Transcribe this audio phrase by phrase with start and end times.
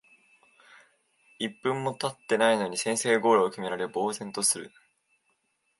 [1.37, 4.71] 一分もたってないのに先制ゴールを決められ呆然とする